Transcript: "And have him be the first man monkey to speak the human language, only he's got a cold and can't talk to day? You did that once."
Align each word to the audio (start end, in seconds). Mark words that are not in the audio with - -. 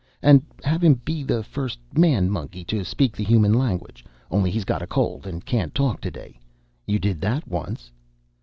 "And 0.23 0.41
have 0.63 0.83
him 0.83 0.95
be 1.05 1.21
the 1.21 1.43
first 1.43 1.77
man 1.95 2.31
monkey 2.31 2.63
to 2.63 2.83
speak 2.83 3.15
the 3.15 3.23
human 3.23 3.53
language, 3.53 4.03
only 4.31 4.49
he's 4.49 4.65
got 4.65 4.81
a 4.81 4.87
cold 4.87 5.27
and 5.27 5.45
can't 5.45 5.75
talk 5.75 6.01
to 6.01 6.09
day? 6.09 6.39
You 6.87 6.97
did 6.97 7.21
that 7.21 7.47
once." 7.47 7.91